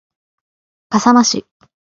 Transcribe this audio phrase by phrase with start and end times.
[0.89, 1.45] 笠間市